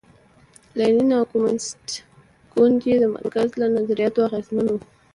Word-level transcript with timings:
لینین 0.77 1.09
او 1.17 1.23
کمونېست 1.31 1.85
ګوند 2.53 2.79
یې 2.89 2.95
د 3.01 3.05
مارکس 3.13 3.49
له 3.61 3.67
نظریاتو 3.75 4.19
اغېزمن 4.27 4.65
و. 4.69 4.75